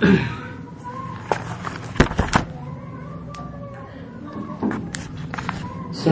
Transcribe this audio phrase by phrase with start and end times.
[0.00, 0.16] بسم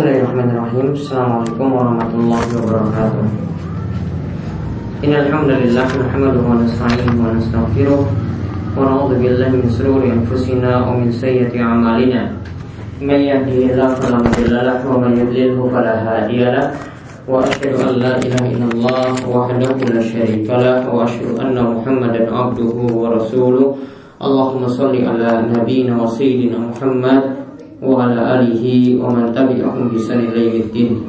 [0.05, 3.25] الله الرحمن الرحيم السلام عليكم ورحمة الله وبركاته
[5.09, 8.01] إن الحمد لله نحمده ونستعينه ونستغفره
[8.77, 12.23] ونعوذ بالله من شرور أنفسنا ومن سيئة أعمالنا
[13.01, 16.67] من يهده الله فلا مضل له ومن يضلله فلا هادي له
[17.29, 23.77] la ilaha illallah Wahdahu la syarika lah Wa ashhadu anna muhammadan abduhu wa rasuluh
[24.17, 27.39] Allahumma salli ala nabiyina wa sayyidina Muhammad
[27.79, 31.07] wa ala alihi wa man tabi'ahum bi yaumiddin.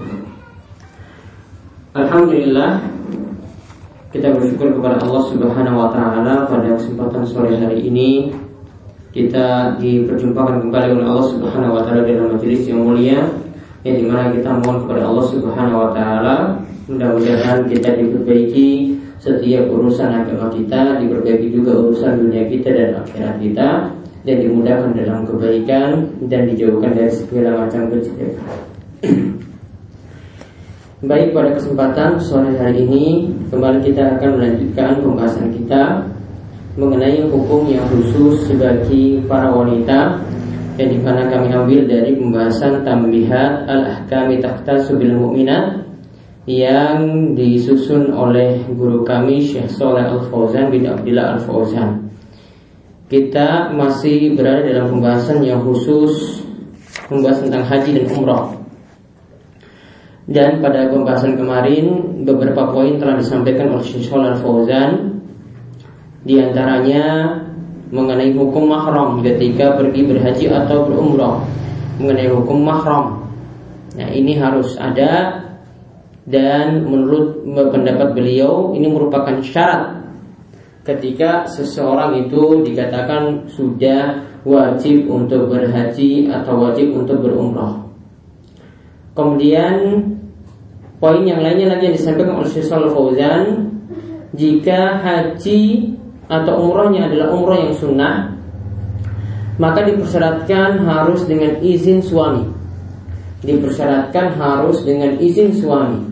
[1.98, 2.86] Alhamdulillah
[4.14, 8.30] kita bersyukur kepada Allah Subhanahu wa taala pada kesempatan sore hari ini
[9.09, 13.26] kita diperjumpakan kembali oleh Allah Subhanahu wa taala dalam majelis yang mulia
[13.88, 16.36] yang di mana kita mohon kepada Allah Subhanahu wa taala
[16.90, 23.70] mudah-mudahan kita diperbaiki setiap urusan agama kita, diperbaiki juga urusan dunia kita dan akhirat kita
[24.23, 28.48] dan dimudahkan dalam kebaikan dan dijauhkan dari segala macam kejelekan.
[31.09, 36.03] Baik pada kesempatan sore hari ini kembali kita akan melanjutkan pembahasan kita
[36.75, 40.20] mengenai hukum yang khusus bagi para wanita
[40.80, 45.83] yang di mana kami ambil dari pembahasan tambihat al-ahkami tahta subil mu'minat
[46.47, 52.09] yang disusun oleh guru kami Syekh Soleh Al-Fauzan bin Abdullah Al-Fauzan
[53.09, 56.45] kita masih berada dalam pembahasan yang khusus
[57.09, 58.53] membahas tentang haji dan umrah.
[60.30, 61.85] Dan pada pembahasan kemarin
[62.22, 65.17] beberapa poin telah disampaikan oleh Syekh Al Fauzan
[66.22, 67.33] di antaranya
[67.90, 71.42] mengenai hukum mahram ketika pergi berhaji atau berumrah,
[71.98, 73.26] mengenai hukum mahram.
[73.98, 75.44] Nah, ini harus ada
[76.30, 77.42] dan menurut
[77.73, 80.06] pendapat beliau ini merupakan syarat
[80.86, 87.81] ketika seseorang itu dikatakan sudah wajib untuk berhaji atau wajib untuk berumrah.
[89.18, 90.06] Kemudian
[91.02, 93.44] poin yang lainnya lagi yang disampaikan oleh Syekh Fauzan
[94.38, 95.97] jika haji
[96.29, 98.13] atau umrahnya adalah umrah yang sunnah
[99.59, 102.45] maka dipersyaratkan harus dengan izin suami
[103.44, 106.09] dipersyaratkan harus dengan izin suami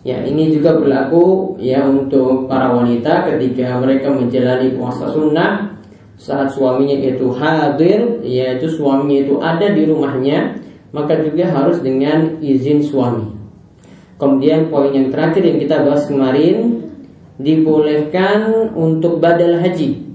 [0.00, 5.76] Ya, ini juga berlaku ya untuk para wanita ketika mereka menjalani puasa sunnah
[6.16, 10.56] saat suaminya itu hadir, yaitu suaminya itu ada di rumahnya,
[10.96, 13.28] maka juga harus dengan izin suami.
[14.16, 16.79] Kemudian poin yang terakhir yang kita bahas kemarin
[17.40, 20.06] dibolehkan untuk badal haji.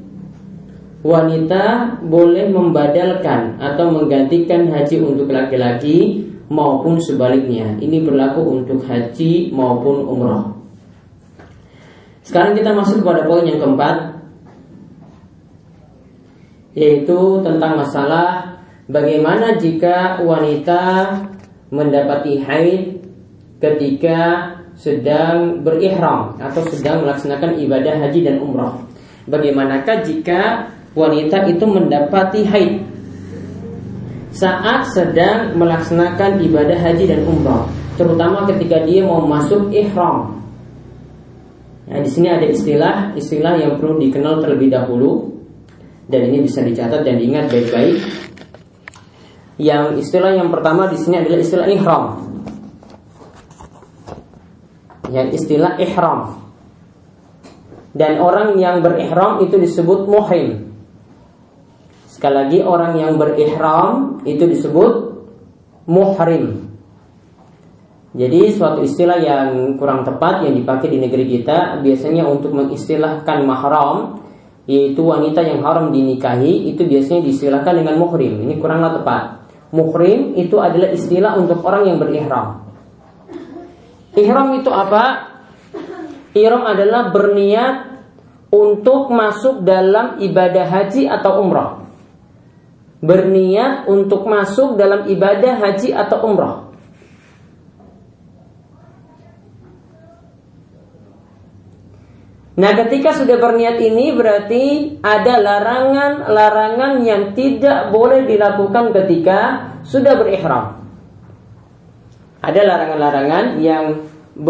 [1.06, 7.78] Wanita boleh membadalkan atau menggantikan haji untuk laki-laki maupun sebaliknya.
[7.78, 10.56] Ini berlaku untuk haji maupun umroh.
[12.25, 14.18] Sekarang kita masuk kepada poin yang keempat
[16.75, 18.59] yaitu tentang masalah
[18.91, 21.08] bagaimana jika wanita
[21.72, 23.00] mendapati haid
[23.64, 28.84] ketika sedang berihram atau sedang melaksanakan ibadah haji dan umroh.
[29.25, 32.96] Bagaimanakah jika wanita itu mendapati haid
[34.35, 40.44] saat sedang melaksanakan ibadah haji dan umrah, terutama ketika dia mau masuk ihram.
[41.88, 45.40] Nah, di sini ada istilah istilah yang perlu dikenal terlebih dahulu
[46.12, 47.96] dan ini bisa dicatat dan diingat baik-baik.
[49.56, 52.06] Yang istilah yang pertama di sini adalah istilah ihram.
[55.09, 56.45] Yang istilah ihram.
[57.95, 60.75] Dan orang yang berihram itu disebut muhrim.
[62.11, 64.91] Sekali lagi orang yang berihram itu disebut
[65.88, 66.75] muhrim.
[68.16, 74.23] Jadi suatu istilah yang kurang tepat yang dipakai di negeri kita biasanya untuk mengistilahkan mahram
[74.66, 78.43] yaitu wanita yang haram dinikahi itu biasanya diistilahkan dengan muhrim.
[78.43, 79.23] Ini kuranglah tepat.
[79.75, 82.65] Muhrim itu adalah istilah untuk orang yang berihram.
[84.16, 85.36] Ihram itu apa?
[86.36, 87.76] Ihram adalah berniat
[88.52, 91.85] untuk masuk dalam ibadah haji atau umrah
[93.06, 96.58] berniat untuk masuk dalam ibadah haji atau umrah.
[102.56, 109.40] Nah, ketika sudah berniat ini berarti ada larangan-larangan yang tidak boleh dilakukan ketika
[109.84, 110.84] sudah berihram.
[112.46, 114.06] Ada larangan-larangan yang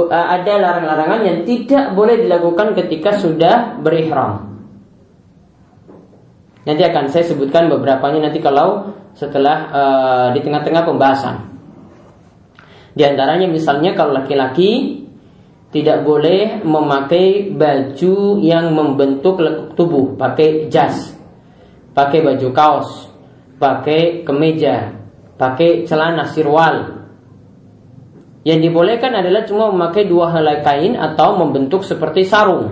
[0.10, 4.58] ada larangan-larangan yang tidak boleh dilakukan ketika sudah berihram.
[6.66, 11.36] Nanti akan saya sebutkan beberapanya nanti kalau setelah uh, di tengah-tengah pembahasan.
[12.98, 15.04] Di antaranya misalnya kalau laki-laki
[15.70, 21.16] tidak boleh memakai baju yang membentuk lekuk tubuh, pakai jas.
[21.96, 23.08] pakai baju kaos,
[23.56, 24.92] pakai kemeja,
[25.40, 26.95] pakai celana sirwal.
[28.46, 32.70] Yang dibolehkan adalah cuma memakai dua helai kain atau membentuk seperti sarung.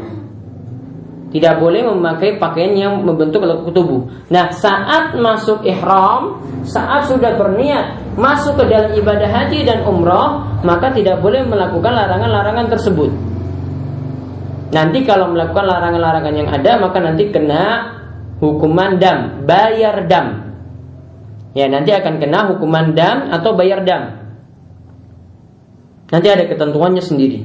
[1.34, 4.06] Tidak boleh memakai pakaian yang membentuk lekuk tubuh.
[4.30, 10.94] Nah, saat masuk ihram, saat sudah berniat masuk ke dalam ibadah haji dan umroh, maka
[10.94, 13.10] tidak boleh melakukan larangan-larangan tersebut.
[14.78, 17.98] Nanti kalau melakukan larangan-larangan yang ada, maka nanti kena
[18.38, 20.54] hukuman dam, bayar dam.
[21.58, 24.23] Ya, nanti akan kena hukuman dam atau bayar dam.
[26.14, 27.42] Nanti ada ketentuannya sendiri.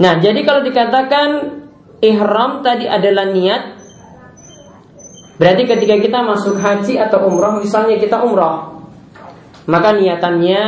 [0.00, 1.28] Nah, jadi kalau dikatakan
[2.00, 3.62] ihram tadi adalah niat,
[5.36, 8.80] berarti ketika kita masuk haji atau umroh, misalnya kita umroh,
[9.68, 10.64] maka niatannya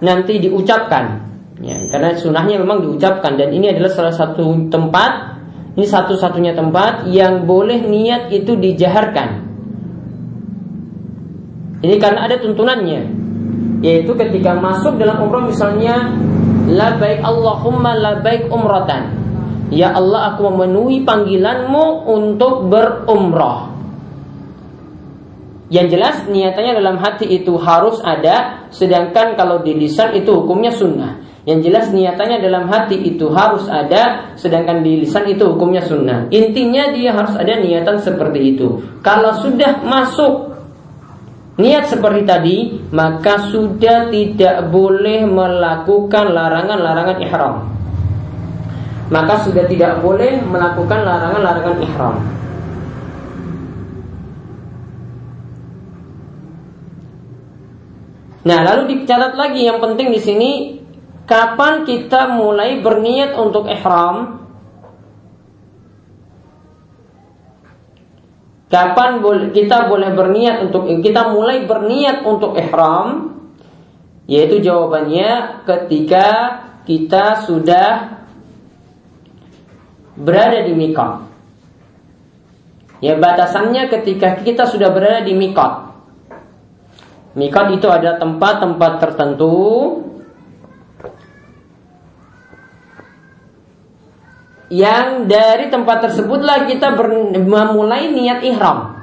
[0.00, 1.28] nanti diucapkan.
[1.60, 5.36] Ya, karena sunahnya memang diucapkan dan ini adalah salah satu tempat,
[5.76, 9.43] ini satu-satunya tempat yang boleh niat itu dijaharkan.
[11.84, 13.00] Ini karena ada tuntunannya,
[13.84, 16.16] yaitu ketika masuk dalam umroh misalnya
[16.64, 19.12] Labaik Allahumma labaik umratan.
[19.68, 23.68] Ya Allah aku memenuhi panggilanmu untuk berumrah.
[25.68, 31.20] Yang jelas niatannya dalam hati itu harus ada Sedangkan kalau di lisan itu hukumnya sunnah.
[31.44, 36.32] Yang jelas niatannya dalam hati itu harus ada Sedangkan di lisan itu hukumnya sunnah.
[36.32, 38.80] Intinya dia harus ada niatan seperti itu.
[39.04, 40.53] Kalau sudah masuk
[41.54, 42.56] niat seperti tadi,
[42.90, 47.54] maka sudah tidak boleh melakukan larangan-larangan ihram.
[49.12, 52.16] Maka sudah tidak boleh melakukan larangan-larangan ihram.
[58.44, 60.50] Nah, lalu dicatat lagi yang penting di sini
[61.24, 64.43] kapan kita mulai berniat untuk ihram
[68.72, 69.20] Kapan
[69.52, 73.36] kita boleh berniat untuk kita mulai berniat untuk ihram?
[74.24, 76.28] Yaitu jawabannya ketika
[76.88, 78.20] kita sudah
[80.16, 81.28] berada di mikot.
[83.04, 85.92] Ya batasannya ketika kita sudah berada di mikot.
[87.36, 89.52] Mikot itu ada tempat-tempat tertentu
[94.72, 96.96] yang dari tempat tersebutlah kita
[97.44, 98.96] memulai niat ihram.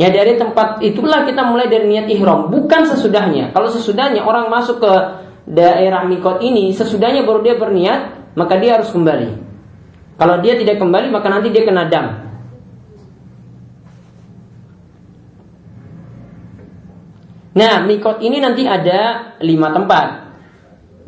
[0.00, 3.52] Ya dari tempat itulah kita mulai dari niat ihram, bukan sesudahnya.
[3.52, 4.92] Kalau sesudahnya orang masuk ke
[5.44, 9.36] daerah mikot ini, sesudahnya baru dia berniat, maka dia harus kembali.
[10.16, 12.06] Kalau dia tidak kembali, maka nanti dia kena dam.
[17.50, 20.29] Nah, mikot ini nanti ada lima tempat.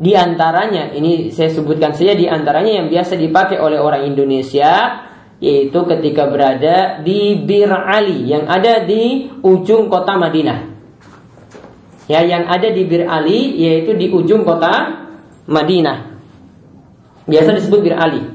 [0.03, 5.07] Di antaranya, ini saya sebutkan saja di antaranya yang biasa dipakai oleh orang Indonesia
[5.39, 10.75] yaitu ketika berada di Bir Ali yang ada di ujung kota Madinah.
[12.11, 15.07] Ya, yang ada di Bir Ali yaitu di ujung kota
[15.47, 16.19] Madinah.
[17.31, 18.27] Biasa disebut Bir Ali.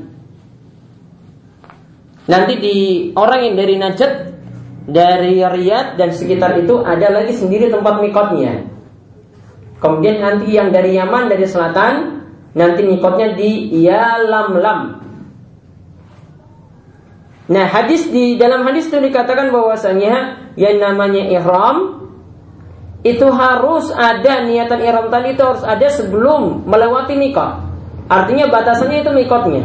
[2.32, 2.76] Nanti di
[3.12, 4.12] orang yang dari Najd,
[4.88, 8.77] dari Riyadh dan sekitar itu ada lagi sendiri tempat mikotnya.
[9.78, 11.94] Kemudian nanti yang dari Yaman dari selatan
[12.58, 15.06] nanti mikotnya di Yalamlam.
[17.48, 22.10] Nah hadis di dalam hadis itu dikatakan bahwasanya yang namanya ihram
[23.06, 27.64] itu harus ada niatan ihram tadi itu harus ada sebelum melewati mikot.
[28.10, 29.64] Artinya batasannya itu mikotnya.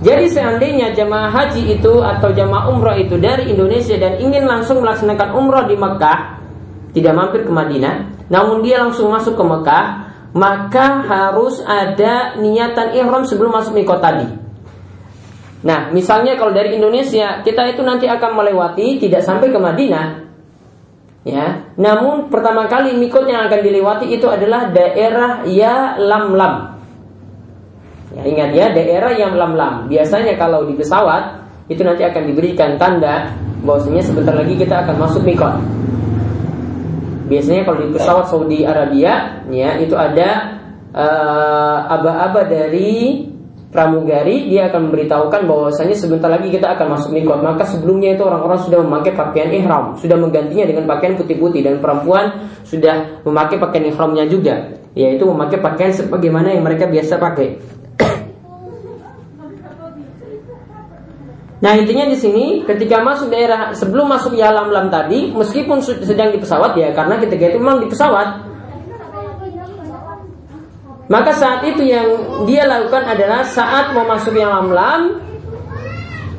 [0.00, 5.32] Jadi seandainya jamaah haji itu atau jamaah umroh itu dari Indonesia dan ingin langsung melaksanakan
[5.32, 6.36] umroh di Mekah,
[6.92, 9.84] tidak mampir ke Madinah, namun dia langsung masuk ke Mekah,
[10.36, 14.26] maka harus ada niatan ihram sebelum masuk mikot tadi.
[15.64, 20.26] Nah, misalnya kalau dari Indonesia, kita itu nanti akan melewati tidak sampai ke Madinah.
[21.26, 26.54] Ya, namun pertama kali mikot yang akan dilewati itu adalah daerah Ya Lam Lam.
[28.14, 29.74] Ya, ingat ya, daerah yang Lam Lam.
[29.90, 33.34] Biasanya kalau di pesawat itu nanti akan diberikan tanda
[33.66, 35.58] bahwasanya sebentar lagi kita akan masuk mikot.
[37.26, 40.58] Biasanya kalau di pesawat Saudi Arabia, ya itu ada
[40.94, 43.26] uh, aba-aba dari
[43.66, 48.56] pramugari dia akan memberitahukan bahwasanya sebentar lagi kita akan masuk mikot maka sebelumnya itu orang-orang
[48.62, 51.60] sudah memakai pakaian ihram sudah menggantinya dengan pakaian putih-putih.
[51.66, 57.60] Dan perempuan sudah memakai pakaian ihramnya juga yaitu memakai pakaian sebagaimana yang mereka biasa pakai
[61.56, 66.36] Nah intinya di sini ketika masuk daerah sebelum masuk Yalam Lam tadi meskipun sedang di
[66.36, 68.44] pesawat ya karena ketika itu memang di pesawat.
[71.06, 72.08] Maka saat itu yang
[72.44, 75.02] dia lakukan adalah saat mau masuk Yalam Lam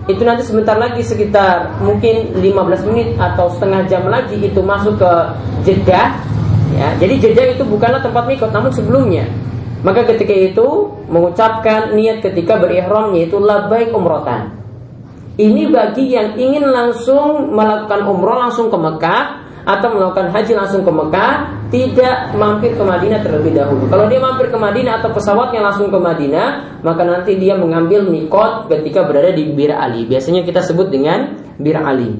[0.05, 5.11] itu nanti sebentar lagi sekitar mungkin 15 menit atau setengah jam lagi itu masuk ke
[5.65, 6.13] Jeddah.
[6.77, 9.25] Ya jadi Jeddah itu bukanlah tempat mikot namun sebelumnya.
[9.81, 14.56] Maka ketika itu mengucapkan niat ketika berihram yaitu labbaik umrotan
[15.37, 20.89] ini bagi yang ingin langsung melakukan umroh langsung ke Mekah atau melakukan haji langsung ke
[20.89, 21.31] Mekah
[21.67, 23.85] tidak mampir ke Madinah terlebih dahulu.
[23.91, 28.71] Kalau dia mampir ke Madinah atau pesawatnya langsung ke Madinah, maka nanti dia mengambil mikot
[28.71, 30.07] ketika berada di Bir Ali.
[30.07, 32.15] Biasanya kita sebut dengan Bir Ali.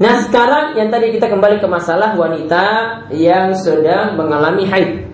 [0.00, 2.64] Nah sekarang yang tadi kita kembali ke masalah wanita
[3.14, 5.11] yang sedang mengalami haid.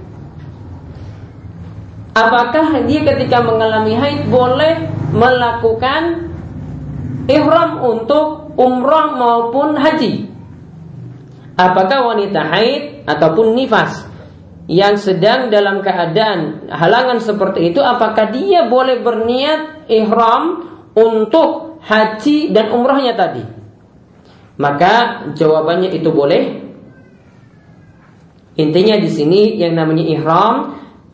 [2.19, 6.29] Apakah dia ketika mengalami haid boleh melakukan
[7.31, 10.27] ihram untuk umroh maupun haji.
[11.55, 14.07] Apakah wanita haid ataupun nifas
[14.67, 20.67] yang sedang dalam keadaan halangan seperti itu, apakah dia boleh berniat ihram
[20.99, 23.45] untuk haji dan umrohnya tadi?
[24.59, 26.67] Maka jawabannya itu boleh.
[28.59, 30.55] Intinya di sini yang namanya ihram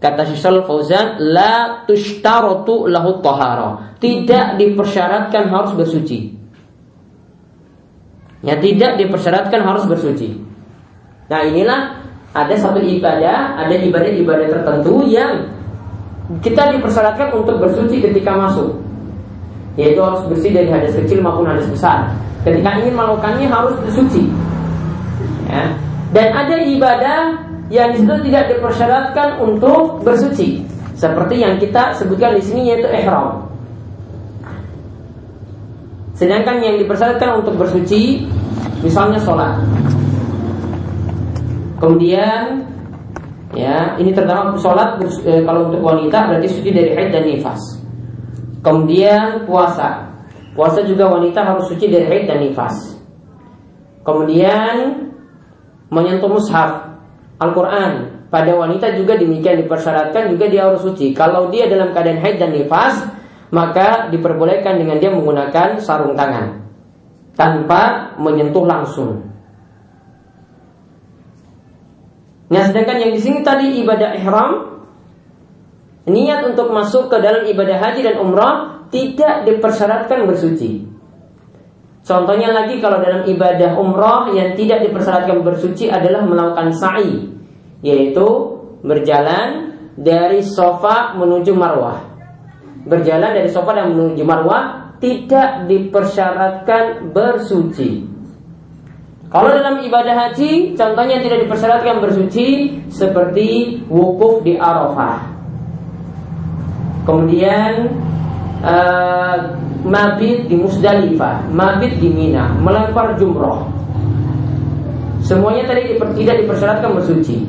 [0.05, 3.97] kata Syaikhul Fauzan la tushtaratu lahu tahara.
[3.97, 6.37] Tidak dipersyaratkan harus bersuci.
[8.45, 10.37] Ya tidak dipersyaratkan harus bersuci.
[11.33, 12.05] Nah inilah
[12.37, 15.49] ada satu ibadah, ada ibadah-ibadah tertentu yang
[16.45, 18.77] kita dipersyaratkan untuk bersuci ketika masuk.
[19.81, 22.13] Yaitu harus bersih dari hadas kecil maupun hadas besar.
[22.45, 24.29] Ketika ingin melakukannya harus bersuci.
[25.49, 25.73] Ya.
[26.13, 27.19] Dan ada ibadah
[27.73, 30.65] yang di situ tidak dipersyaratkan untuk bersuci.
[30.95, 33.49] Seperti yang kita sebutkan di sini yaitu ihram.
[36.15, 38.29] Sedangkan yang dipersyaratkan untuk bersuci
[38.85, 39.59] misalnya sholat.
[41.83, 42.63] Kemudian
[43.57, 47.61] ya ini terutama sholat e, kalau untuk wanita berarti suci dari haid dan nifas.
[48.63, 50.15] Kemudian puasa.
[50.55, 52.95] Puasa juga wanita harus suci dari haid dan nifas.
[54.07, 55.11] Kemudian
[55.91, 56.84] menyentuh mushaf
[57.39, 61.15] Al-Quran pada wanita juga demikian dipersyaratkan juga dia harus suci.
[61.15, 63.07] Kalau dia dalam keadaan haid dan nifas,
[63.55, 66.67] maka diperbolehkan dengan dia menggunakan sarung tangan
[67.35, 69.31] tanpa menyentuh langsung.
[72.51, 74.53] Nah, sedangkan yang di sini tadi ibadah ihram
[76.07, 80.94] niat untuk masuk ke dalam ibadah haji dan umrah tidak dipersyaratkan bersuci.
[82.05, 87.33] Contohnya lagi kalau dalam ibadah umrah yang tidak dipersyaratkan bersuci adalah melakukan sa'i,
[87.81, 88.27] yaitu
[88.85, 92.15] berjalan dari sofa menuju marwah
[92.85, 98.13] berjalan dari sofa dan menuju marwah tidak dipersyaratkan bersuci.
[99.33, 102.47] Kalau dalam ibadah haji, contohnya tidak dipersyaratkan bersuci
[102.87, 105.35] seperti wukuf di Arafah.
[107.03, 107.91] Kemudian
[108.63, 109.37] uh,
[109.85, 113.69] mabit di Musdalifah, mabit di Mina, melempar jumroh.
[115.21, 117.45] Semuanya tadi tidak dipersyaratkan bersuci.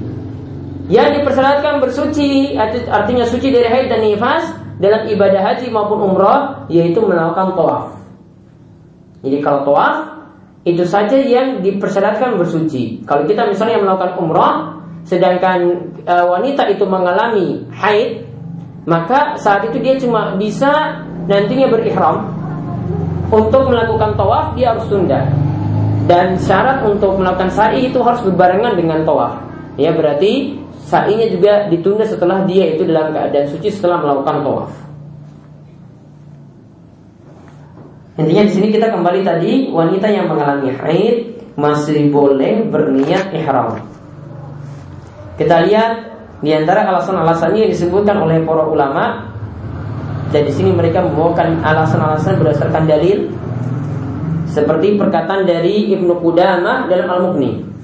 [0.85, 2.53] Yang dipersyaratkan bersuci
[2.87, 4.43] artinya suci dari haid dan nifas
[4.77, 7.85] dalam ibadah haji maupun umrah yaitu melakukan tawaf.
[9.25, 9.95] Jadi kalau tawaf
[10.65, 13.01] itu saja yang dipersyaratkan bersuci.
[13.05, 14.55] Kalau kita misalnya melakukan umrah
[15.05, 18.25] sedangkan e, wanita itu mengalami haid,
[18.89, 22.29] maka saat itu dia cuma bisa nantinya berihram
[23.29, 25.25] untuk melakukan tawaf dia harus tunda.
[26.05, 29.41] Dan syarat untuk melakukan sa'i itu harus berbarengan dengan tawaf.
[29.73, 30.53] Ya berarti
[30.85, 34.71] sa'inya juga ditunda setelah dia itu dalam keadaan suci setelah melakukan tawaf.
[38.15, 43.81] Intinya di sini kita kembali tadi wanita yang mengalami haid masih boleh berniat ihram.
[45.35, 45.91] Kita lihat
[46.39, 49.24] di antara alasan-alasannya yang disebutkan oleh para ulama
[50.35, 53.31] dan di sini mereka membawakan alasan-alasan berdasarkan dalil
[54.51, 57.75] seperti perkataan dari Ibnu Qudamah dalam Al-Mughni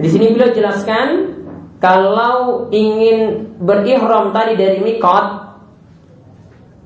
[0.00, 1.36] di sini beliau jelaskan
[1.76, 5.24] kalau ingin berihram tadi dari mikot,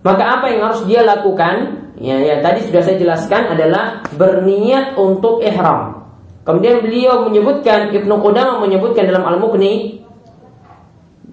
[0.03, 1.87] maka apa yang harus dia lakukan?
[1.95, 6.11] Ya, ya tadi sudah saya jelaskan adalah berniat untuk ihram.
[6.43, 10.04] Kemudian beliau menyebutkan Ibnu Qudamah menyebutkan dalam Al-Mughni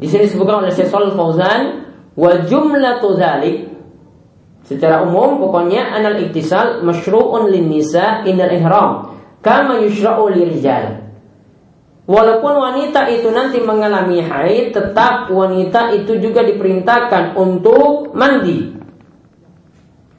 [0.01, 1.61] di sini disebutkan oleh Syekh Shalal Fauzan
[2.17, 3.69] wa jumlatu dzalik
[4.65, 9.13] secara umum pokoknya anal iktisal masyru'un lin nisa indal ihram
[9.45, 11.01] kama yushra'u lirijal
[12.11, 18.73] Walaupun wanita itu nanti mengalami haid, tetap wanita itu juga diperintahkan untuk mandi.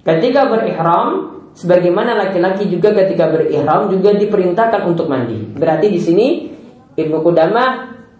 [0.00, 5.42] Ketika berihram, sebagaimana laki-laki juga ketika berihram juga diperintahkan untuk mandi.
[5.52, 6.26] Berarti di sini
[6.96, 7.70] Ibnu Qudamah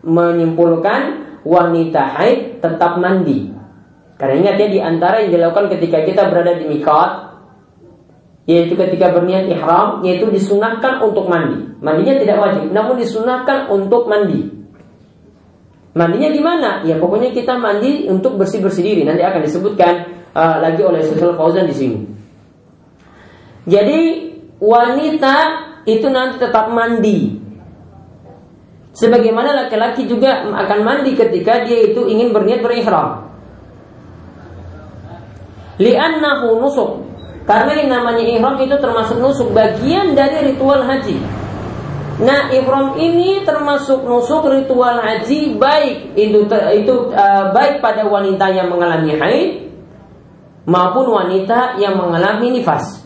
[0.04, 3.51] menyimpulkan wanita haid tetap mandi.
[4.19, 7.11] Karena ingat ya di antara yang dilakukan ketika kita berada di mikot
[8.47, 11.79] yaitu ketika berniat ihram yaitu disunahkan untuk mandi.
[11.83, 14.51] Mandinya tidak wajib, namun disunahkan untuk mandi.
[15.93, 16.71] Mandinya gimana?
[16.87, 19.03] Ya pokoknya kita mandi untuk bersih-bersih diri.
[19.05, 19.93] Nanti akan disebutkan
[20.33, 21.99] uh, lagi oleh Syaikhul Fauzan di sini.
[23.69, 24.01] Jadi
[24.59, 25.35] wanita
[25.85, 27.42] itu nanti tetap mandi.
[28.93, 33.33] Sebagaimana laki-laki juga akan mandi ketika dia itu ingin berniat berihram.
[35.81, 41.19] Li'annahu nusuk karena yang namanya ihram itu termasuk nusuk bagian dari ritual haji.
[42.23, 46.47] Nah, ihram ini termasuk nusuk ritual haji baik itu
[46.77, 49.51] itu uh, baik pada wanita yang mengalami haid
[50.71, 53.02] maupun wanita yang mengalami nifas.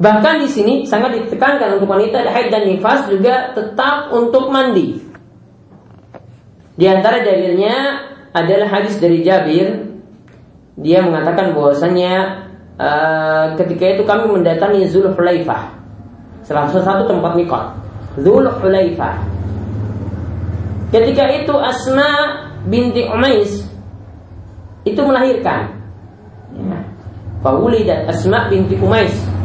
[0.00, 4.96] Bahkan di sini sangat ditekankan untuk wanita haid dan nifas juga tetap untuk mandi.
[6.72, 8.00] Di antara dalilnya
[8.32, 9.92] adalah hadis dari Jabir.
[10.80, 12.12] Dia mengatakan bahwasanya
[12.80, 15.76] uh, ketika itu kami mendatangi Zulhulaifah,
[16.48, 17.76] salah satu tempat mikot.
[18.16, 19.20] Zulhulaifah.
[20.96, 22.08] Ketika itu Asma
[22.64, 23.68] binti Umais
[24.88, 25.76] itu melahirkan.
[26.56, 26.80] Ya.
[27.84, 29.39] dan Asma binti Umais.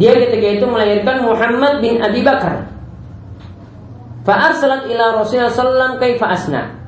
[0.00, 2.70] Dia ketika itu melahirkan Muhammad bin Abi Bakar.
[4.22, 6.78] Fa'arsalat ila Rasulullah sallam kaifa asna.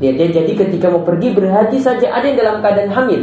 [0.00, 3.22] Lihat ya, jadi ketika mau pergi berhaji saja ada yang dalam keadaan hamil.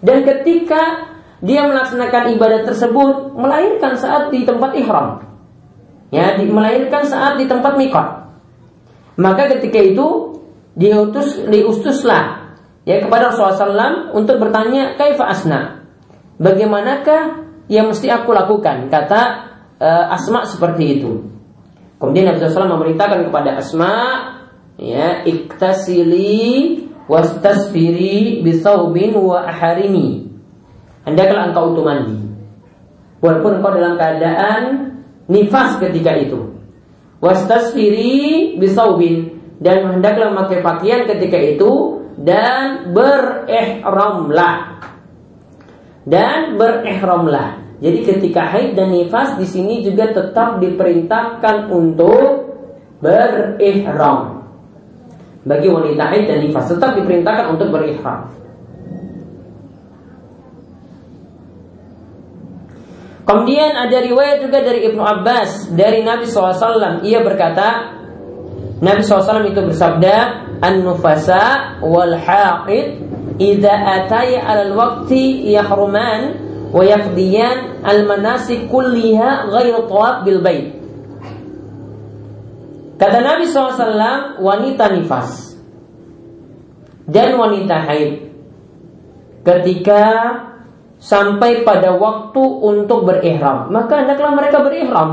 [0.00, 1.12] Dan ketika
[1.44, 5.20] dia melaksanakan ibadah tersebut melahirkan saat di tempat ihram.
[6.08, 8.24] Ya, di, melahirkan saat di tempat mikot.
[9.20, 10.40] Maka ketika itu
[10.74, 15.86] diutus diustuslah ya kepada Rasulullah SAW untuk bertanya kaifa asna.
[16.40, 18.92] Bagaimanakah yang mesti aku lakukan?
[18.92, 19.20] Kata
[19.80, 21.12] uh, Asma seperti itu.
[21.98, 23.96] Kemudian Nabi SAW memerintahkan kepada Asma
[24.76, 30.28] ya iktasili wastasfiri bisaubin wa aharimi.
[31.04, 32.18] Hendaklah engkau untuk mandi.
[33.24, 34.62] Walaupun engkau dalam keadaan
[35.28, 36.52] nifas ketika itu.
[37.24, 44.84] Wastasfiri bisaubin dan hendaklah memakai pakaian ketika itu dan berihramlah.
[46.04, 47.63] Dan berihramlah.
[47.84, 52.48] Jadi ketika haid dan nifas di sini juga tetap diperintahkan untuk
[53.04, 54.40] berihram.
[55.44, 58.32] Bagi wanita haid dan nifas tetap diperintahkan untuk berihram.
[63.24, 67.04] Kemudian ada riwayat juga dari Ibnu Abbas dari Nabi SAW.
[67.04, 67.68] Ia berkata,
[68.80, 70.16] Nabi SAW itu bersabda,
[70.64, 73.00] An-nufasa wal haqid
[73.36, 76.44] idza ataya al waqti yahruman
[76.74, 76.82] wa
[77.86, 80.74] al manasik kulliha ghairu tawaf bil bait.
[82.98, 85.54] Kata Nabi SAW, wanita nifas
[87.06, 88.26] dan wanita haid
[89.44, 90.02] ketika
[90.98, 95.10] sampai pada waktu untuk berihram, maka hendaklah mereka berihram.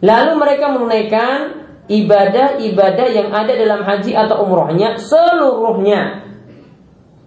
[0.00, 1.38] Lalu mereka menunaikan
[1.86, 6.25] ibadah-ibadah yang ada dalam haji atau umrohnya seluruhnya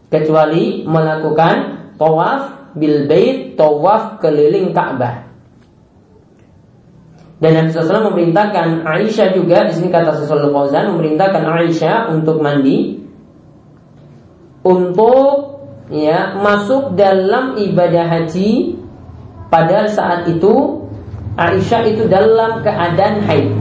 [0.09, 1.55] kecuali melakukan
[2.01, 5.29] tawaf bil bait, tawaf keliling Ka'bah.
[7.39, 12.99] Dan Nabi SAW memerintahkan Aisyah juga di sini kata Syaikh Fauzan memerintahkan Aisyah untuk mandi
[14.59, 18.75] untuk ya masuk dalam ibadah haji
[19.47, 20.83] padahal saat itu
[21.39, 23.55] Aisyah itu dalam keadaan haid.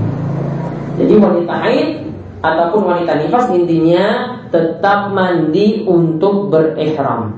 [0.98, 2.07] Jadi wanita haid
[2.38, 7.34] ataupun wanita nifas intinya tetap mandi untuk berihram.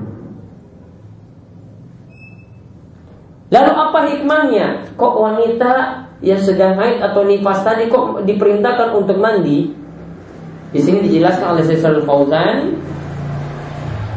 [3.51, 4.67] Lalu apa hikmahnya?
[4.95, 5.71] Kok wanita
[6.23, 9.67] yang sedang haid atau nifas tadi kok diperintahkan untuk mandi?
[10.71, 12.79] Di sini dijelaskan oleh Syaikhul Fauzan,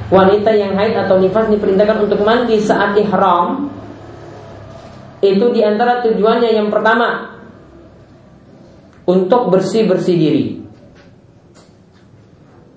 [0.07, 3.75] wanita yang haid atau nifas diperintahkan untuk mandi saat ihram.
[5.19, 7.35] Itu di antara tujuannya yang pertama
[9.11, 10.64] untuk bersih-bersih diri.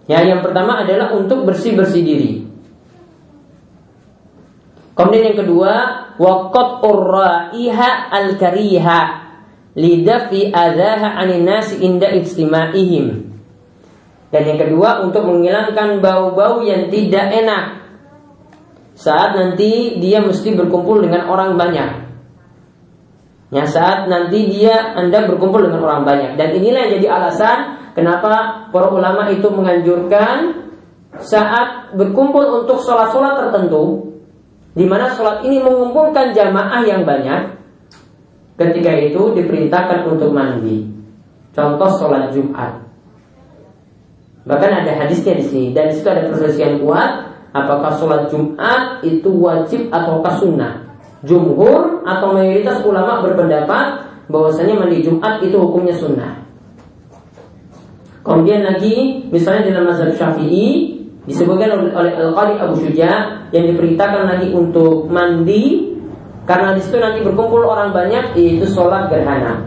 [0.07, 2.31] Ya, yang pertama adalah untuk bersih-bersih diri.
[4.95, 5.73] Kemudian yang kedua,
[6.17, 8.99] waqat urraiha al-kariha
[9.77, 13.29] lidafi adaha anin nasi inda istima'ihim.
[14.33, 17.63] Dan yang kedua untuk menghilangkan bau-bau yang tidak enak
[18.97, 22.09] saat nanti dia mesti berkumpul dengan orang banyak.
[23.53, 28.69] Ya saat nanti dia Anda berkumpul dengan orang banyak dan inilah yang jadi alasan Kenapa
[28.69, 30.69] para ulama itu menganjurkan
[31.17, 34.13] saat berkumpul untuk sholat-sholat tertentu,
[34.77, 37.57] di mana sholat ini mengumpulkan jamaah yang banyak,
[38.53, 40.85] ketika itu diperintahkan untuk mandi.
[41.57, 42.85] Contoh sholat Jumat.
[44.45, 49.33] Bahkan ada hadisnya di sini dan di situ ada perselisihan kuat apakah sholat Jumat itu
[49.41, 50.85] wajib ataukah sunnah.
[51.25, 56.46] Jumhur atau mayoritas ulama berpendapat bahwasanya mandi Jumat itu hukumnya sunnah.
[58.27, 65.07] Kemudian lagi misalnya dalam mazhab Syafi'i disebutkan oleh Al-Qadi Abu Syuja yang diperintahkan lagi untuk
[65.07, 65.95] mandi
[66.43, 69.63] karena di situ nanti berkumpul orang banyak yaitu sholat gerhana.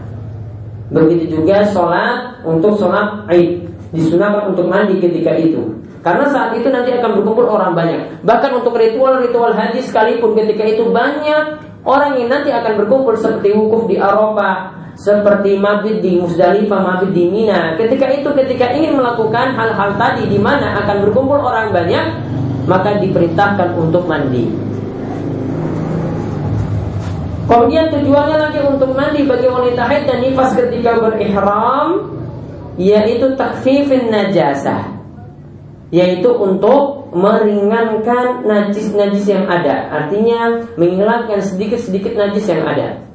[0.93, 3.65] Begitu juga sholat untuk sholat Aid
[3.97, 5.81] disunahkan untuk mandi ketika itu.
[6.01, 8.25] Karena saat itu nanti akan berkumpul orang banyak.
[8.25, 13.85] Bahkan untuk ritual-ritual haji sekalipun ketika itu banyak orang yang nanti akan berkumpul seperti wukuf
[13.85, 17.75] di Arafah, seperti mabit di Musdalifah, mabit di Mina.
[17.79, 22.05] Ketika itu ketika ingin melakukan hal-hal tadi di mana akan berkumpul orang banyak,
[22.69, 24.47] maka diperintahkan untuk mandi.
[27.51, 32.15] Kemudian tujuannya lagi untuk mandi bagi wanita haid dan nifas ketika berihram
[32.79, 34.87] yaitu takfifin najasah
[35.91, 43.10] yaitu untuk meringankan najis-najis yang ada artinya menghilangkan sedikit-sedikit najis yang ada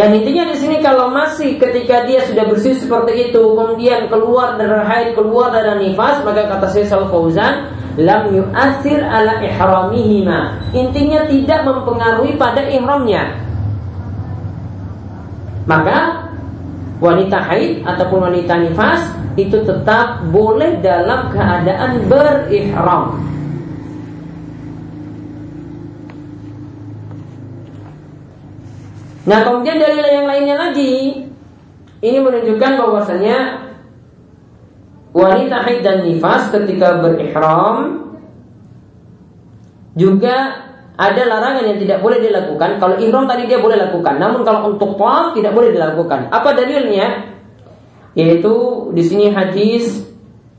[0.00, 4.88] Dan intinya di sini kalau masih ketika dia sudah bersih seperti itu, kemudian keluar darah
[4.88, 7.68] haid, keluar darah nifas, maka kata Sal Fauzan,
[8.00, 10.56] lam yu'athir ala ihramihima.
[10.72, 13.44] Intinya tidak mempengaruhi pada ihramnya.
[15.68, 16.24] Maka
[17.04, 19.04] wanita haid ataupun wanita nifas
[19.36, 23.29] itu tetap boleh dalam keadaan berihram.
[29.30, 31.22] Nah kemudian dalil yang lainnya lagi
[32.02, 33.38] Ini menunjukkan bahwasanya
[35.14, 38.10] Wanita haid dan nifas ketika berihram
[39.94, 40.66] Juga
[41.00, 42.76] ada larangan yang tidak boleh dilakukan.
[42.76, 46.28] Kalau ihram tadi dia boleh lakukan, namun kalau untuk tawaf tidak boleh dilakukan.
[46.28, 47.32] Apa dalilnya?
[48.12, 48.52] Yaitu
[48.92, 50.04] di sini hadis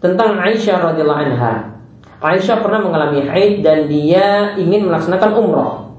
[0.02, 1.78] tentang Aisyah radhiyallahu anha.
[2.26, 5.91] Aisyah pernah mengalami haid dan dia ingin melaksanakan umroh.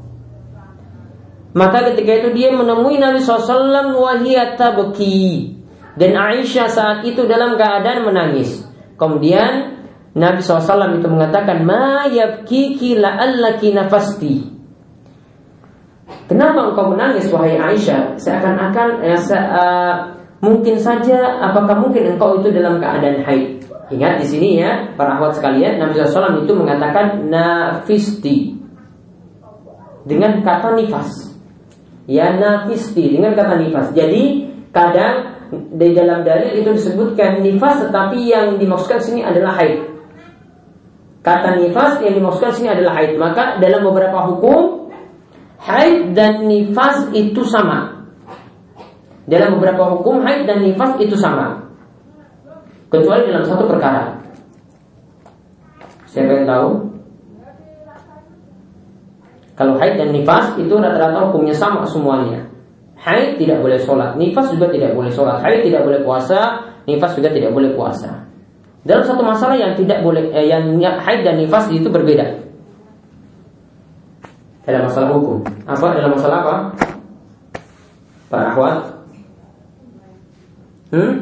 [1.53, 5.53] Maka ketika itu dia menemui Nabi SAW wahiyata beki
[6.01, 8.65] dan Aisyah saat itu dalam keadaan menangis.
[8.97, 9.85] Kemudian
[10.17, 14.49] Nabi SAW itu mengatakan ma yabkiki la'allaki nafasti.
[16.29, 18.17] Kenapa engkau menangis wahai Aisyah?
[18.17, 23.61] Seakan-akan ya, se uh, mungkin saja apakah mungkin engkau itu dalam keadaan haid?
[23.93, 28.57] Ingat di sini ya para akhwat sekalian Nabi SAW itu mengatakan nafisti
[30.09, 31.32] dengan kata nifas
[32.07, 33.95] ya nafisti dengan kata nifas.
[33.95, 39.93] Jadi kadang di dalam dalil itu disebutkan nifas tetapi yang dimaksudkan sini adalah haid.
[41.23, 43.15] Kata nifas yang dimaksudkan sini adalah haid.
[43.21, 44.91] Maka dalam beberapa hukum
[45.63, 48.03] haid dan nifas itu sama.
[49.23, 51.71] Dalam beberapa hukum haid dan nifas itu sama.
[52.91, 54.19] Kecuali dalam satu perkara.
[56.11, 56.92] Siapa yang tahu?
[59.53, 62.49] Kalau haid dan nifas itu rata-rata hukumnya sama semuanya.
[62.97, 65.43] Haid tidak boleh sholat, nifas juga tidak boleh sholat.
[65.45, 68.25] Haid tidak boleh puasa, nifas juga tidak boleh puasa.
[68.83, 72.43] Dalam satu masalah yang tidak boleh, eh, yang haid dan nifas itu berbeda.
[74.67, 75.43] Dalam masalah hukum.
[75.67, 75.87] Apa?
[75.95, 76.57] Dalam masalah apa?
[78.31, 78.77] Para akhwat.
[80.95, 81.13] Hmm?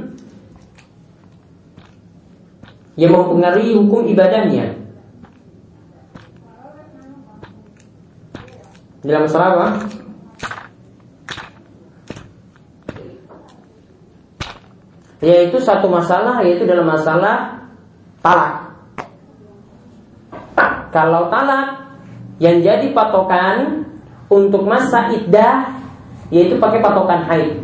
[3.01, 4.80] Yang mempengaruhi hukum ibadahnya.
[9.01, 9.69] Dalam masalah apa?
[15.21, 17.65] Yaitu satu masalah yaitu dalam masalah
[18.25, 18.73] talak.
[20.91, 21.93] Kalau talak
[22.41, 23.85] yang jadi patokan
[24.33, 25.71] untuk masa iddah
[26.33, 27.57] yaitu pakai patokan haid.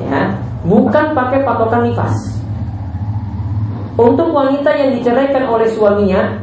[0.00, 0.32] Ya,
[0.64, 2.16] bukan pakai patokan nifas.
[3.96, 6.41] Untuk wanita yang diceraikan oleh suaminya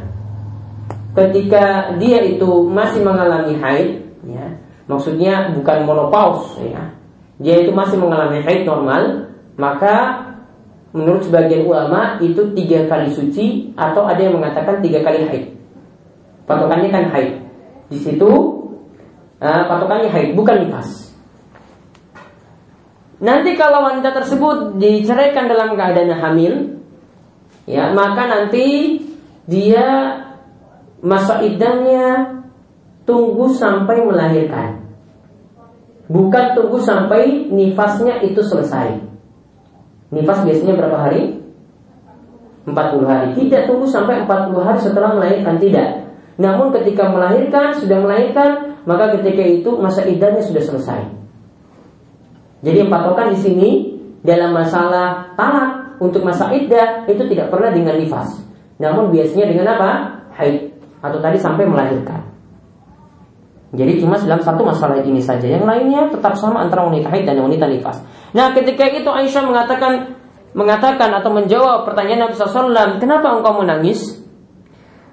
[1.19, 3.89] ketika dia itu masih mengalami haid,
[4.23, 4.55] ya,
[4.87, 6.95] maksudnya bukan menopause, ya,
[7.39, 10.27] dia itu masih mengalami haid normal, maka
[10.95, 15.45] menurut sebagian ulama itu tiga kali suci atau ada yang mengatakan tiga kali haid.
[16.49, 17.45] Patokannya kan haid.
[17.93, 18.29] Di situ
[19.37, 21.13] uh, patokannya haid, bukan nifas.
[23.19, 26.53] Nanti kalau wanita tersebut diceraikan dalam keadaan hamil,
[27.67, 28.97] ya maka nanti
[29.43, 29.85] dia
[30.99, 32.39] masa idahnya
[33.07, 34.85] tunggu sampai melahirkan.
[36.09, 38.97] Bukan tunggu sampai nifasnya itu selesai.
[40.09, 41.37] Nifas biasanya berapa hari?
[42.65, 43.27] 40 hari.
[43.37, 46.09] Tidak tunggu sampai 40 hari setelah melahirkan, tidak.
[46.41, 51.01] Namun ketika melahirkan, sudah melahirkan, maka ketika itu masa iddahnya sudah selesai.
[52.65, 53.69] Jadi yang patokan di sini
[54.25, 58.39] dalam masalah talak untuk masa iddah itu tidak pernah dengan nifas.
[58.81, 59.91] Namun biasanya dengan apa?
[60.35, 60.68] Haid
[60.99, 62.29] atau tadi sampai melahirkan.
[63.69, 65.45] Jadi cuma dalam satu masalah ini saja.
[65.45, 68.01] Yang lainnya tetap sama antara wanita haid dan wanita nifas.
[68.33, 70.17] Nah, ketika itu Aisyah mengatakan
[70.57, 74.17] mengatakan atau menjawab pertanyaan Nabi SAW, kenapa engkau menangis?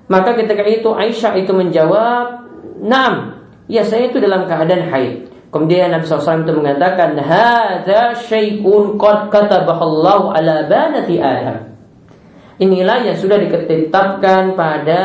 [0.08, 2.48] Maka ketika itu Aisyah itu menjawab,
[2.80, 9.28] "Nam, ya saya itu dalam keadaan haid." Kemudian Nabi SAW itu mengatakan, "Hadza syai'un qad
[9.28, 11.75] katabahallahu ala banati Adam."
[12.56, 15.04] Inilah yang sudah ditetapkan pada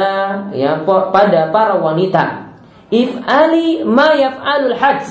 [0.55, 2.55] ya pada para wanita.
[2.87, 5.03] If ali ma yaf'alul hajj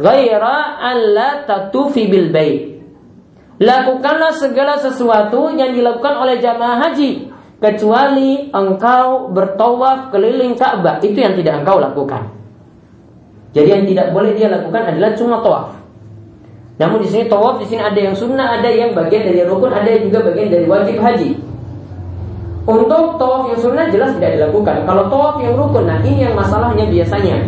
[0.00, 2.80] ghaira an la tatufi bil bait.
[3.60, 11.36] Lakukanlah segala sesuatu yang dilakukan oleh jamaah haji kecuali engkau bertawaf keliling Ka'bah itu yang
[11.36, 12.36] tidak engkau lakukan.
[13.56, 15.72] Jadi yang tidak boleh dia lakukan adalah cuma tawaf.
[16.76, 19.88] Namun di sini tawaf di sini ada yang sunnah, ada yang bagian dari rukun, ada
[19.88, 21.45] yang juga bagian dari wajib haji.
[22.66, 24.82] Untuk tawaf yang sunnah jelas tidak dilakukan.
[24.82, 27.46] Kalau tawaf yang rukun, nah ini yang masalahnya biasanya.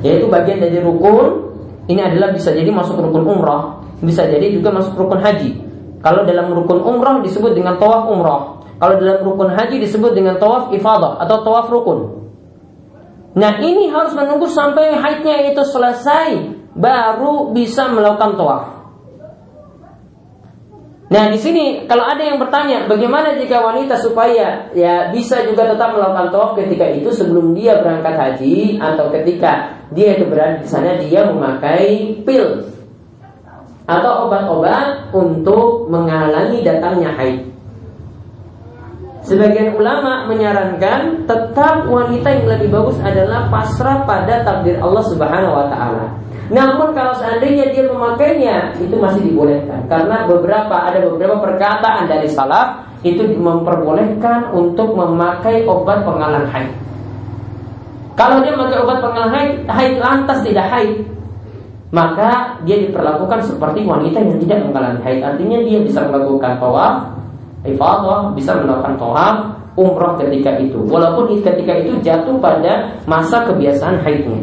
[0.00, 1.52] Yaitu bagian dari rukun,
[1.92, 5.60] ini adalah bisa jadi masuk rukun umrah, bisa jadi juga masuk rukun haji.
[6.00, 8.64] Kalau dalam rukun umrah disebut dengan tawaf umrah.
[8.80, 11.98] Kalau dalam rukun haji disebut dengan tawaf ifadah atau tawaf rukun.
[13.36, 18.77] Nah ini harus menunggu sampai haidnya itu selesai baru bisa melakukan tawaf.
[21.08, 25.96] Nah di sini kalau ada yang bertanya bagaimana jika wanita supaya ya bisa juga tetap
[25.96, 31.00] melakukan tawaf ketika itu sebelum dia berangkat haji atau ketika dia itu berada di sana
[31.00, 32.60] dia memakai pil
[33.88, 37.48] atau obat-obat untuk menghalangi datangnya haid.
[39.24, 45.66] Sebagian ulama menyarankan tetap wanita yang lebih bagus adalah pasrah pada takdir Allah Subhanahu wa
[45.72, 46.17] taala.
[46.48, 52.88] Namun kalau seandainya dia memakainya itu masih dibolehkan karena beberapa ada beberapa perkataan dari salaf
[53.04, 56.72] itu memperbolehkan untuk memakai obat penghalang haid.
[58.16, 61.04] Kalau dia memakai obat penghalang haid, haid lantas tidak haid,
[61.94, 65.20] maka dia diperlakukan seperti wanita yang tidak mengalami haid.
[65.22, 66.94] Artinya dia bisa melakukan tawaf,
[67.68, 69.36] ifadah, bisa melakukan tawaf,
[69.78, 70.82] umroh ketika itu.
[70.90, 74.42] Walaupun ketika itu jatuh pada masa kebiasaan haidnya.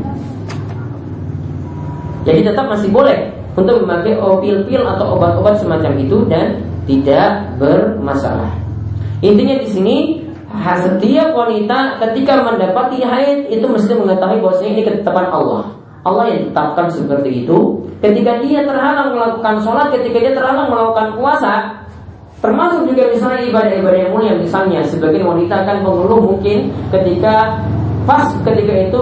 [2.25, 6.59] Jadi tetap masih boleh untuk memakai pil-pil atau obat-obat semacam itu dan
[6.89, 8.51] tidak bermasalah.
[9.21, 9.97] Intinya di sini
[10.55, 15.63] setiap wanita ketika mendapati haid itu mesti mengetahui bahwasanya ini ketetapan Allah.
[16.05, 17.81] Allah yang tetapkan seperti itu.
[17.97, 21.85] Ketika dia terhalang melakukan sholat, ketika dia terhalang melakukan puasa,
[22.45, 27.57] Termasuk juga misalnya ibadah-ibadah yang mulia misalnya sebagian wanita akan mengeluh mungkin ketika
[28.05, 29.01] pas ketika itu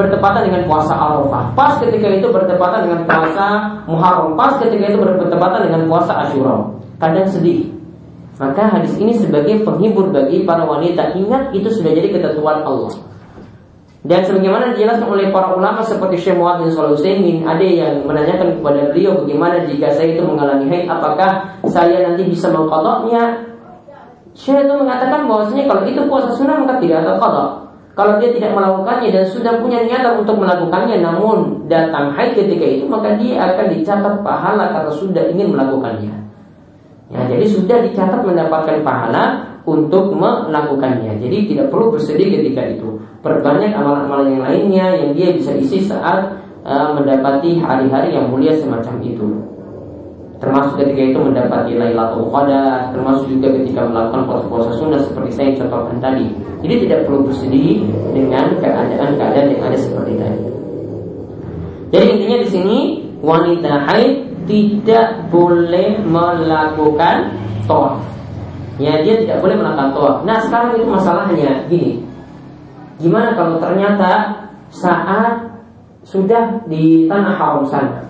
[0.00, 3.46] bertepatan dengan puasa Arafah, pas ketika itu bertepatan dengan puasa
[3.84, 6.72] Muharram, pas ketika itu bertepatan dengan puasa Asyura.
[6.96, 7.68] Kadang sedih.
[8.40, 11.12] Maka hadis ini sebagai penghibur bagi para wanita.
[11.12, 12.88] Ingat itu sudah jadi ketentuan Allah.
[14.00, 18.80] Dan sebagaimana dijelaskan oleh para ulama seperti Syekh Muhammad bin Shalih ada yang menanyakan kepada
[18.96, 23.44] beliau bagaimana jika saya itu mengalami haid, apakah saya nanti bisa mengkodoknya?
[24.32, 27.69] Syekh itu mengatakan bahwasanya kalau itu puasa sunnah maka tidak ada kodok.
[28.00, 32.88] Kalau dia tidak melakukannya dan sudah punya niatan untuk melakukannya namun datang haid ketika itu
[32.88, 36.08] maka dia akan dicatat pahala karena sudah ingin melakukannya.
[37.12, 41.20] Ya, jadi sudah dicatat mendapatkan pahala untuk melakukannya.
[41.20, 42.88] Jadi tidak perlu bersedih ketika itu.
[43.20, 48.96] Perbanyak amalan-amalan yang lainnya yang dia bisa isi saat uh, mendapati hari-hari yang mulia semacam
[49.04, 49.28] itu.
[50.40, 56.00] Termasuk ketika itu mendapati Lailatul Qadar, termasuk juga ketika melakukan puasa-puasa sunnah seperti saya contohkan
[56.00, 56.32] tadi.
[56.64, 57.84] Jadi tidak perlu bersedih
[58.16, 60.40] dengan keadaan-keadaan yang ada seperti tadi.
[61.92, 62.78] Jadi intinya di sini
[63.20, 64.12] wanita haid
[64.48, 67.36] tidak boleh melakukan
[67.68, 68.00] tawaf
[68.80, 70.16] ya dia tidak boleh melakukan tawaf.
[70.24, 72.00] Nah sekarang itu masalahnya gini,
[72.96, 74.40] gimana kalau ternyata
[74.72, 75.52] saat
[76.02, 78.09] sudah di tanah haram sana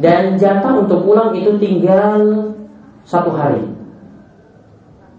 [0.00, 2.52] dan jatah untuk pulang itu tinggal
[3.06, 3.64] satu hari,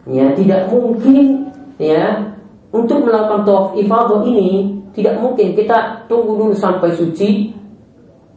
[0.05, 1.49] ya tidak mungkin
[1.81, 2.33] ya
[2.69, 7.53] untuk melakukan tawaf ifadah ini tidak mungkin kita tunggu dulu sampai suci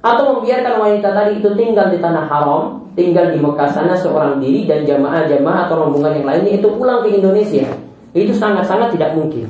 [0.01, 4.67] atau membiarkan wanita tadi itu tinggal di tanah haram tinggal di Mekah sana seorang diri
[4.67, 7.67] dan jamaah-jamaah atau rombongan yang lainnya itu pulang ke Indonesia.
[8.11, 9.47] Itu sangat-sangat tidak mungkin.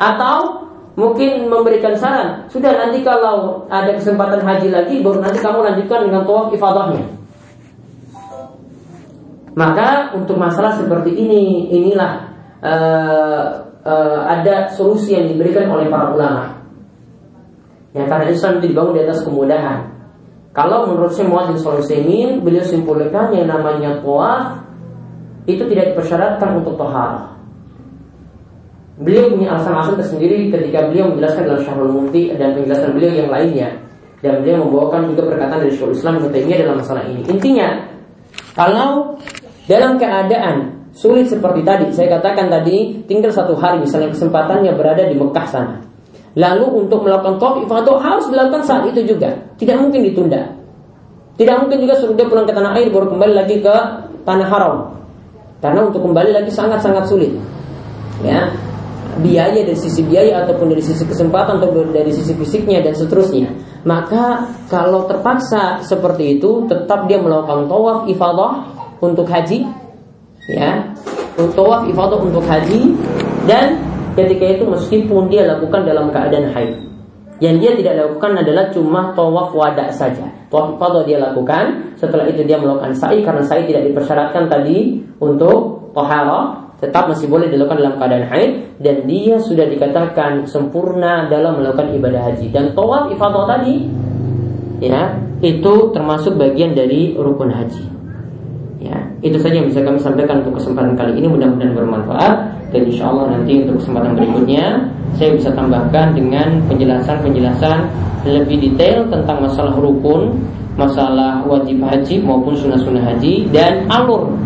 [0.00, 6.00] Atau mungkin memberikan saran, sudah nanti kalau ada kesempatan haji lagi baru nanti kamu lanjutkan
[6.06, 7.04] dengan tawaf ifadahnya.
[9.54, 12.26] Maka untuk masalah seperti ini, inilah
[12.58, 13.46] uh,
[13.86, 16.58] uh, ada solusi yang diberikan oleh para ulama.
[17.94, 19.94] Ya karena Islam itu dibangun di atas kemudahan.
[20.54, 24.62] Kalau menurut Syekh Muhammad bin beliau simpulkan yang namanya tawaf
[25.46, 27.33] itu tidak dipersyaratkan untuk tohar.
[28.94, 33.68] Beliau punya alasan-alasan tersendiri ketika beliau menjelaskan dalam Syahrul Mumti dan penjelasan beliau yang lainnya.
[34.22, 37.22] Dan beliau membawakan juga perkataan dari Syekhul Islam Ibnu dalam masalah ini.
[37.26, 37.68] Intinya,
[38.54, 39.18] kalau
[39.66, 45.18] dalam keadaan sulit seperti tadi, saya katakan tadi tinggal satu hari misalnya kesempatannya berada di
[45.18, 45.76] Mekah sana.
[46.38, 50.54] Lalu untuk melakukan tawaf ifadah harus dilakukan saat itu juga, tidak mungkin ditunda.
[51.34, 53.74] Tidak mungkin juga suruh dia pulang ke tanah air baru kembali lagi ke
[54.22, 54.74] tanah haram.
[55.58, 57.34] Karena untuk kembali lagi sangat-sangat sulit.
[58.22, 58.54] Ya,
[59.20, 63.52] biaya dari sisi biaya ataupun dari sisi kesempatan atau dari sisi fisiknya dan seterusnya.
[63.84, 68.52] Maka kalau terpaksa seperti itu tetap dia melakukan tawaf ifadah
[68.98, 69.68] untuk haji
[70.48, 70.96] ya.
[71.36, 72.96] Tawaf ifadah untuk haji
[73.44, 73.78] dan
[74.16, 76.72] ketika itu meskipun dia lakukan dalam keadaan haid.
[77.42, 80.26] Yang dia tidak lakukan adalah cuma tawaf wada saja.
[80.48, 85.92] Tawaf ifadah dia lakukan setelah itu dia melakukan sa'i karena sa'i tidak dipersyaratkan tadi untuk
[85.92, 91.96] tahara tetap masih boleh dilakukan dalam keadaan haid dan dia sudah dikatakan sempurna dalam melakukan
[91.96, 92.52] ibadah haji.
[92.52, 93.88] Dan tawaf ifadah tadi
[94.84, 97.84] ya itu termasuk bagian dari rukun haji.
[98.84, 101.24] Ya, itu saja yang bisa kami sampaikan untuk kesempatan kali ini.
[101.24, 102.34] Mudah-mudahan bermanfaat.
[102.68, 104.64] Dan insya Allah nanti untuk kesempatan berikutnya
[105.14, 107.86] saya bisa tambahkan dengan penjelasan-penjelasan
[108.28, 110.36] lebih detail tentang masalah rukun,
[110.76, 114.36] masalah wajib haji maupun sunnah-sunnah haji dan alur.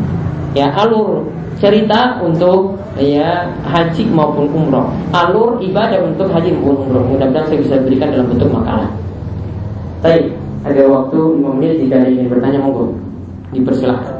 [0.53, 1.27] Ya alur
[1.59, 7.77] cerita untuk ya haji maupun umroh alur ibadah untuk haji maupun umroh mudah-mudahan saya bisa
[7.83, 8.90] berikan dalam bentuk makalah.
[9.99, 10.31] Baik,
[10.62, 12.94] ada waktu 5 menit jika yang bertanya monggo
[13.51, 14.17] dipersilahkan.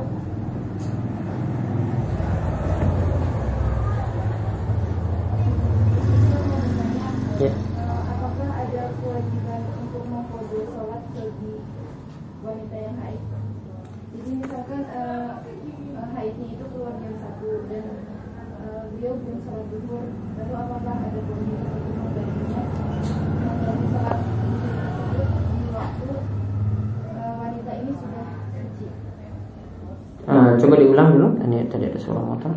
[30.59, 31.29] Coba diulang dulu.
[31.47, 32.53] Ini tadi ada suara motor.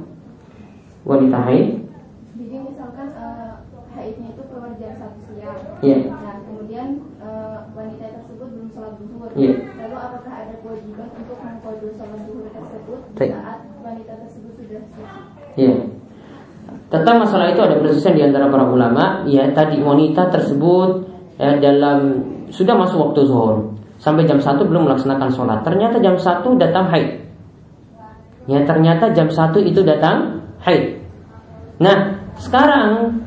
[1.05, 1.87] Wanita haid.
[2.35, 3.63] Jadi misalkan uh,
[3.95, 5.61] haidnya itu keluar jam satu siang.
[5.79, 6.11] Yeah.
[6.11, 6.87] Nah kemudian
[7.21, 9.29] uh, wanita tersebut belum sholat zuhur.
[9.37, 9.47] Iya.
[9.47, 9.87] Yeah.
[9.87, 15.19] Lalu apakah ada kewajiban untuk mengkodo sholat zuhur tersebut saat wanita tersebut sudah suci?
[15.55, 15.69] Iya.
[15.69, 15.90] Yeah.
[16.91, 19.23] Tentang masalah itu ada perselisihan di antara para ulama.
[19.23, 21.07] Ya tadi wanita tersebut
[21.39, 22.19] ya, dalam
[22.51, 25.63] sudah masuk waktu zuhur sampai jam satu belum melaksanakan sholat.
[25.63, 27.21] Ternyata jam satu datang haid.
[28.49, 30.97] Ya ternyata jam 1 itu datang haid.
[31.77, 33.21] Nah, sekarang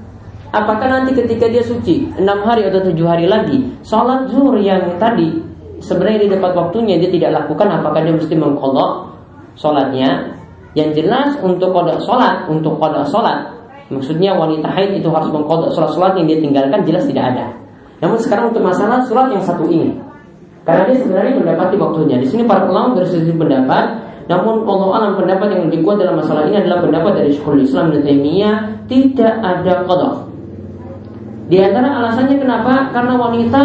[0.50, 5.38] apakah nanti ketika dia suci 6 hari atau 7 hari lagi sholat zuhur yang tadi
[5.78, 9.14] sebenarnya di dekat waktunya dia tidak lakukan apakah dia mesti mengkodok
[9.54, 10.42] sholatnya?
[10.74, 13.54] Yang jelas untuk kodok sholat, untuk kodok sholat
[13.92, 17.46] Maksudnya wanita haid itu harus mengkodok sholat-sholat yang dia tinggalkan jelas tidak ada.
[18.00, 19.92] Namun sekarang untuk masalah surat yang satu ini,
[20.66, 22.16] karena dia sebenarnya mendapati waktunya.
[22.18, 26.48] Di sini para ulama berselisih pendapat namun Allah alam pendapat yang lebih kuat dalam masalah
[26.48, 28.56] ini adalah pendapat dari Syekhul Islam dan Taimiyah
[28.88, 30.10] tidak ada qadha.
[31.44, 32.88] Di antara alasannya kenapa?
[32.88, 33.64] Karena wanita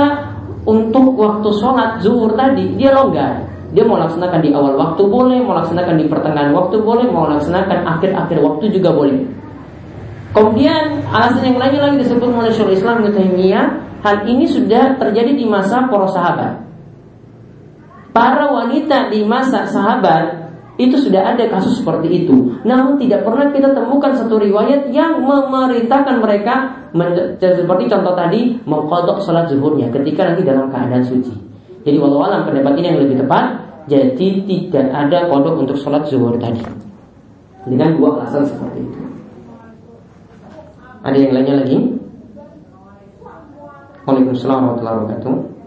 [0.67, 3.48] untuk waktu sholat zuhur tadi dia longgar.
[3.69, 7.86] Dia mau laksanakan di awal waktu boleh, mau laksanakan di pertengahan waktu boleh, mau laksanakan
[7.86, 9.21] akhir-akhir waktu juga boleh.
[10.34, 13.65] Kemudian alasan yang lainnya lagi disebut oleh Syekhul Islam Taimiyah,
[14.05, 16.53] hal ini sudah terjadi di masa para sahabat.
[18.10, 22.55] Para wanita di masa sahabat itu sudah ada kasus seperti itu.
[22.63, 26.73] Namun tidak pernah kita temukan satu riwayat yang memerintahkan mereka
[27.38, 31.48] seperti contoh tadi mengkodok sholat zuhurnya ketika nanti dalam keadaan suci.
[31.83, 33.45] Jadi walau alam pendapat ini yang lebih tepat.
[33.89, 36.61] Jadi tidak ada kodok untuk sholat zuhur tadi.
[37.65, 38.99] Dengan dua alasan seperti itu.
[40.99, 41.77] Ada yang lainnya lagi?
[44.05, 45.59] Waalaikumsalam warahmatullahi wabarakatuh.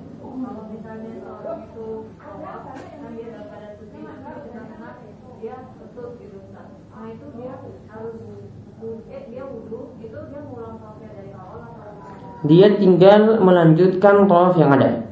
[12.43, 15.12] dia tinggal melanjutkan tawaf yang ada.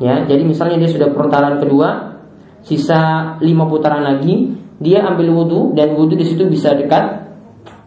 [0.00, 2.16] Ya, jadi misalnya dia sudah putaran kedua,
[2.64, 7.28] sisa lima putaran lagi, dia ambil wudhu dan wudhu di situ bisa dekat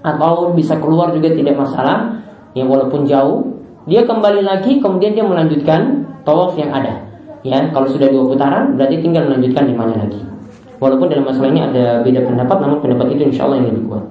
[0.06, 2.22] atau bisa keluar juga tidak masalah,
[2.54, 3.50] ya walaupun jauh.
[3.90, 7.04] Dia kembali lagi, kemudian dia melanjutkan tawaf yang ada.
[7.44, 10.22] Ya, kalau sudah dua putaran, berarti tinggal melanjutkan di mana lagi.
[10.80, 14.06] Walaupun dalam masalah ini ada beda pendapat, namun pendapat itu insya Allah yang lebih kuat.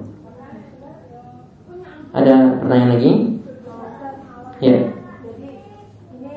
[2.13, 3.11] Ada pertanyaan lagi?
[4.61, 4.77] Ya.
[5.25, 5.49] Jadi
[6.13, 6.33] ini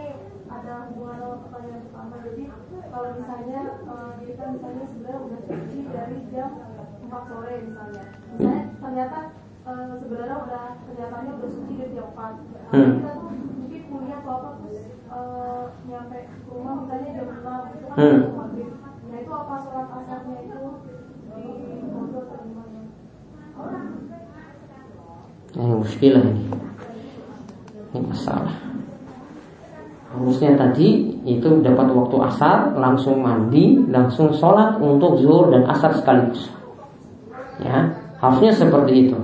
[0.49, 2.17] ada hubungan sama pertanyaan pertama.
[2.25, 2.45] Jadi
[2.89, 6.51] kalau misalnya eh, kita misalnya sebenarnya udah cuci dari jam
[7.05, 8.05] 4 sore misalnya.
[8.41, 12.75] Misalnya ternyata eh, sebenarnya udah kenyataannya udah suci dari jam 4.
[12.75, 12.91] Hmm.
[12.99, 16.19] Kita tuh mungkin kuliah atau apa terus eh, nyampe
[16.51, 17.39] rumah misalnya jam 6
[17.71, 18.19] itu kan Hmm.
[18.35, 18.71] maghrib.
[19.07, 20.63] Nah itu apa sholat asarnya itu
[21.39, 21.47] di
[21.95, 22.81] pondok atau gimana?
[25.57, 26.45] Ini muskilah ini.
[27.95, 28.57] Ini masalah.
[30.11, 36.51] Harusnya tadi itu dapat waktu asar, langsung mandi, langsung sholat untuk zuhur dan asar sekaligus.
[37.61, 39.19] Ya, harusnya seperti itu.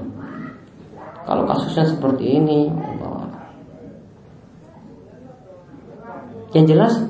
[1.23, 2.67] Kalau kasusnya seperti ini,
[6.53, 7.01] yang jelas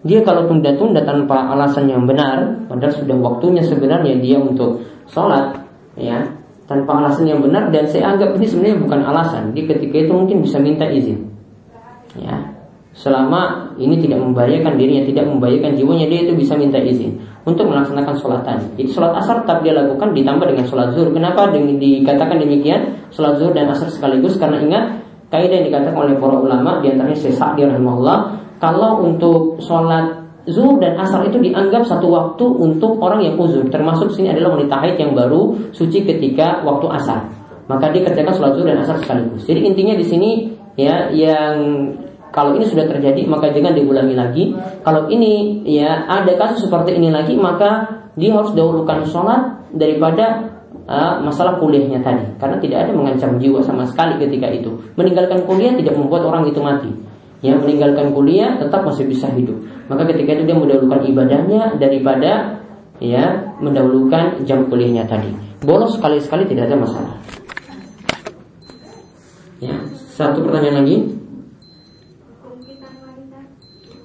[0.00, 4.80] dia kalau tunda-tunda tanpa alasan yang benar, padahal sudah waktunya sebenarnya dia untuk
[5.12, 5.60] sholat,
[5.94, 6.24] ya
[6.64, 9.52] tanpa alasan yang benar dan saya anggap ini sebenarnya bukan alasan.
[9.52, 11.28] Di ketika itu mungkin bisa minta izin,
[12.16, 12.48] ya
[12.96, 18.14] selama ini tidak membahayakan dirinya, tidak membahayakan jiwanya, dia itu bisa minta izin untuk melaksanakan
[18.20, 18.66] sholat tadi.
[18.80, 21.12] Jadi sholat asar tetap dia lakukan ditambah dengan sholat zuhur.
[21.12, 23.08] Kenapa Di- dikatakan demikian?
[23.08, 24.84] Sholat zuhur dan asar sekaligus karena ingat
[25.30, 28.18] kaidah yang dikatakan oleh para ulama di antaranya Syekh Sa'di rahimahullah
[28.58, 30.20] kalau untuk sholat
[30.50, 34.74] zuhur dan asar itu dianggap satu waktu untuk orang yang uzur termasuk sini adalah wanita
[34.82, 37.30] haid yang baru suci ketika waktu asar
[37.70, 40.30] maka dia kerjakan sholat zuhur dan asar sekaligus jadi intinya di sini
[40.74, 41.54] ya yang
[42.30, 44.44] kalau ini sudah terjadi maka jangan diulangi lagi.
[44.86, 50.50] Kalau ini ya ada kasus seperti ini lagi maka dia harus dahulukan sholat daripada
[50.86, 52.22] uh, masalah kuliahnya tadi.
[52.38, 54.70] Karena tidak ada mengancam jiwa sama sekali ketika itu.
[54.94, 56.90] Meninggalkan kuliah tidak membuat orang itu mati.
[57.40, 59.58] Yang meninggalkan kuliah tetap masih bisa hidup.
[59.90, 62.62] Maka ketika itu dia mendahulukan ibadahnya daripada
[63.02, 65.34] ya mendahulukan jam kuliahnya tadi.
[65.66, 67.14] Bolos sekali-sekali tidak ada masalah.
[69.60, 69.76] Ya
[70.16, 71.19] satu pertanyaan lagi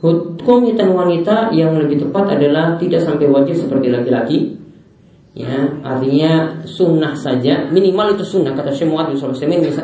[0.06, 4.53] Hukum hitam wanita yang lebih tepat adalah tidak sampai wajib seperti laki-laki.
[5.34, 9.18] Ya, artinya sunnah saja, minimal itu sunnah kata Syekh Muhammad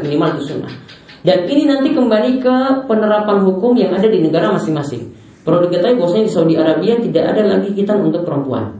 [0.05, 0.69] minimal itu sunnah.
[1.25, 2.55] Dan ini nanti kembali ke
[2.85, 5.09] penerapan hukum yang ada di negara masing-masing.
[5.41, 8.77] Perlu diketahui bahwasanya di Saudi Arabia tidak ada lagi hitam untuk perempuan.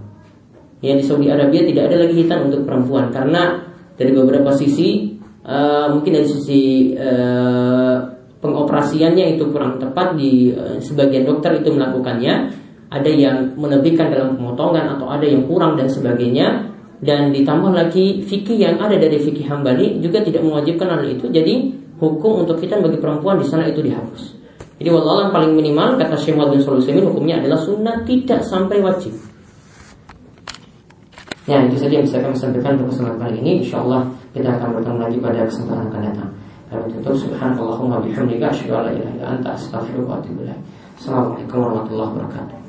[0.82, 3.66] Ya di Saudi Arabia tidak ada lagi hitam untuk perempuan karena
[3.98, 7.98] dari beberapa sisi eh, mungkin dari sisi eh,
[8.42, 12.60] pengoperasiannya itu kurang tepat di eh, sebagian dokter itu melakukannya.
[12.92, 16.68] Ada yang melebihkan dalam pemotongan atau ada yang kurang dan sebagainya.
[17.02, 21.26] Dan ditambah lagi fikih yang ada dari fikih hambali juga tidak mewajibkan hal itu.
[21.32, 24.38] Jadi hukum untuk kita bagi perempuan di sana itu dihapus.
[24.78, 29.18] Jadi wallahualam paling minimal kata Syekh bin Sulaiman hukumnya adalah sunnah tidak sampai wajib.
[31.50, 33.52] Ya itu saja yang bisa kami sampaikan untuk kesempatan kali ini.
[33.66, 34.06] Insya Allah
[34.38, 36.30] kita akan bertemu lagi pada kesempatan akan datang
[36.72, 40.62] Kami tutup Subhanallahumma bihamdika Asyadu ala ilaha illa anta astaghfiruka wa atubu ilaik.
[40.96, 42.61] Assalamualaikum warahmatullahi wabarakatuh